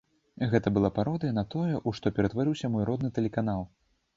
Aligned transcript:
Гэта 0.53 0.71
была 0.77 0.89
пародыя 0.95 1.35
на 1.39 1.43
тое, 1.55 1.75
у 1.91 1.95
што 1.99 2.13
ператварыўся 2.17 2.73
мой 2.77 2.89
родны 2.93 3.13
тэлеканал. 3.19 3.61